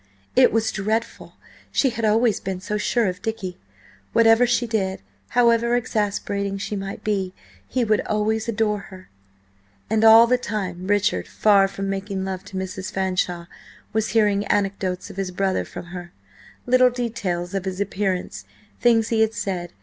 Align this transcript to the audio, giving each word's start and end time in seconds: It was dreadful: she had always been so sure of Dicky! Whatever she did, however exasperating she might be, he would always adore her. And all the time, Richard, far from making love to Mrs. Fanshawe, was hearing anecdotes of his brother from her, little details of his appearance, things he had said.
It 0.35 0.51
was 0.51 0.71
dreadful: 0.71 1.33
she 1.71 1.91
had 1.91 2.03
always 2.05 2.39
been 2.39 2.59
so 2.59 2.75
sure 2.79 3.05
of 3.05 3.21
Dicky! 3.21 3.59
Whatever 4.13 4.47
she 4.47 4.65
did, 4.65 5.03
however 5.37 5.75
exasperating 5.75 6.57
she 6.57 6.75
might 6.75 7.03
be, 7.03 7.35
he 7.67 7.83
would 7.83 8.01
always 8.07 8.47
adore 8.47 8.79
her. 8.79 9.09
And 9.91 10.03
all 10.03 10.25
the 10.25 10.39
time, 10.39 10.87
Richard, 10.87 11.27
far 11.27 11.67
from 11.67 11.87
making 11.87 12.25
love 12.25 12.43
to 12.45 12.57
Mrs. 12.57 12.91
Fanshawe, 12.91 13.45
was 13.93 14.09
hearing 14.09 14.43
anecdotes 14.47 15.11
of 15.11 15.17
his 15.17 15.29
brother 15.29 15.63
from 15.65 15.85
her, 15.93 16.11
little 16.65 16.89
details 16.89 17.53
of 17.53 17.65
his 17.65 17.79
appearance, 17.79 18.45
things 18.79 19.09
he 19.09 19.21
had 19.21 19.35
said. 19.35 19.71